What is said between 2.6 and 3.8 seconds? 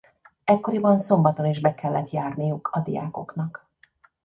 a diákoknak.